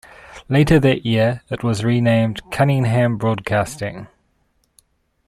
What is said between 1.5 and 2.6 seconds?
it was renamed